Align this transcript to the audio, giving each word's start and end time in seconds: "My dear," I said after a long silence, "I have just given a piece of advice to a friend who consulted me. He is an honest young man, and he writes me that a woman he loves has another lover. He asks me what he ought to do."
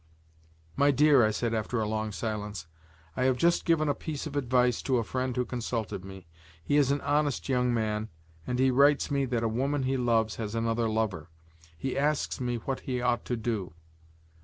"My 0.75 0.89
dear," 0.89 1.23
I 1.23 1.29
said 1.29 1.53
after 1.53 1.79
a 1.79 1.87
long 1.87 2.11
silence, 2.11 2.65
"I 3.15 3.25
have 3.25 3.37
just 3.37 3.65
given 3.65 3.87
a 3.87 3.93
piece 3.93 4.25
of 4.25 4.35
advice 4.35 4.81
to 4.81 4.97
a 4.97 5.03
friend 5.03 5.35
who 5.37 5.45
consulted 5.45 6.03
me. 6.03 6.25
He 6.63 6.75
is 6.77 6.89
an 6.89 7.01
honest 7.01 7.47
young 7.49 7.71
man, 7.71 8.09
and 8.47 8.57
he 8.57 8.71
writes 8.71 9.11
me 9.11 9.25
that 9.25 9.43
a 9.43 9.47
woman 9.47 9.83
he 9.83 9.97
loves 9.97 10.37
has 10.37 10.55
another 10.55 10.89
lover. 10.89 11.29
He 11.77 11.95
asks 11.95 12.41
me 12.41 12.55
what 12.55 12.79
he 12.79 12.99
ought 12.99 13.25
to 13.25 13.37
do." 13.37 13.75